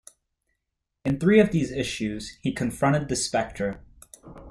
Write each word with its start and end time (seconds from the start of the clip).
In 1.05 1.19
three 1.19 1.39
of 1.39 1.51
these 1.51 1.69
issues, 1.71 2.39
he 2.41 2.51
confronted 2.55 3.07
the 3.07 3.15
Spectre. 3.15 3.85